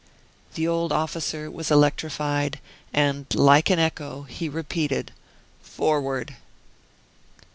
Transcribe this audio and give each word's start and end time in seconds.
The 0.55 0.67
old 0.67 0.91
officer 0.91 1.51
was 1.51 1.69
electrified, 1.69 2.57
and, 2.91 3.27
like 3.35 3.69
an 3.69 3.77
echo, 3.77 4.23
he 4.23 4.49
repeated: 4.49 5.11
"Forward!" 5.61 6.37